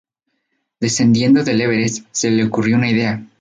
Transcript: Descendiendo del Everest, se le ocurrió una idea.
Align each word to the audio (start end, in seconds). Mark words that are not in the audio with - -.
Descendiendo 0.79 1.43
del 1.43 1.61
Everest, 1.61 2.07
se 2.09 2.31
le 2.31 2.43
ocurrió 2.43 2.75
una 2.75 2.89
idea. 2.89 3.23